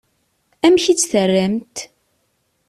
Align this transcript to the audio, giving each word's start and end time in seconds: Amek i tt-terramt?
Amek 0.65 0.85
i 0.87 0.93
tt-terramt? 0.95 1.77